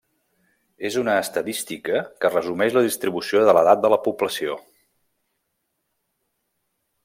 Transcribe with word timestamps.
És 0.87 0.95
una 1.01 1.17
estadística 1.23 1.99
que 2.23 2.31
resumeix 2.33 2.77
la 2.79 2.83
distribució 2.87 3.43
de 3.49 3.55
l'edat 3.59 3.85
de 3.85 3.93
la 3.95 4.03
població. 4.09 4.57